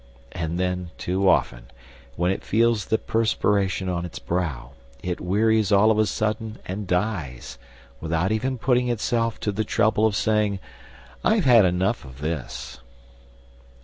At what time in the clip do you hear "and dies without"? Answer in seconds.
6.65-8.31